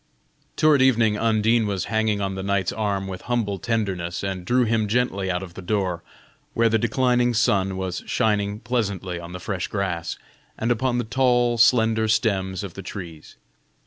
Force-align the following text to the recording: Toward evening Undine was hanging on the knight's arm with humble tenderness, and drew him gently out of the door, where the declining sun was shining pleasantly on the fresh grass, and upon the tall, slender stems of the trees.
Toward 0.55 0.81
evening 0.81 1.15
Undine 1.15 1.67
was 1.67 1.85
hanging 1.85 2.21
on 2.21 2.33
the 2.33 2.41
knight's 2.41 2.71
arm 2.73 3.05
with 3.07 3.21
humble 3.29 3.59
tenderness, 3.59 4.23
and 4.23 4.43
drew 4.45 4.63
him 4.63 4.87
gently 4.87 5.29
out 5.29 5.43
of 5.43 5.53
the 5.53 5.61
door, 5.61 6.03
where 6.55 6.69
the 6.69 6.79
declining 6.79 7.35
sun 7.35 7.77
was 7.77 8.01
shining 8.07 8.61
pleasantly 8.61 9.19
on 9.19 9.31
the 9.33 9.39
fresh 9.39 9.67
grass, 9.67 10.17
and 10.57 10.71
upon 10.71 10.97
the 10.97 11.03
tall, 11.03 11.59
slender 11.59 12.07
stems 12.07 12.63
of 12.63 12.73
the 12.73 12.81
trees. 12.81 13.35